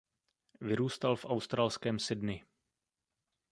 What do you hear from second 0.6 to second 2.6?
Vyrůstal v australském Sydney.